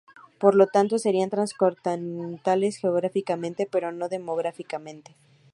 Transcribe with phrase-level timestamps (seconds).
[0.39, 5.15] Por lo tanto, serían transcontinentales geográficamente, pero no demográficamente.